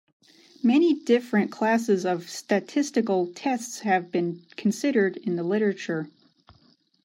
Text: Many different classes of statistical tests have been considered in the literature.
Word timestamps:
Many 0.63 0.95
different 0.95 1.51
classes 1.51 2.07
of 2.07 2.27
statistical 2.27 3.27
tests 3.27 3.81
have 3.81 4.11
been 4.11 4.41
considered 4.55 5.15
in 5.17 5.35
the 5.35 5.43
literature. 5.43 6.09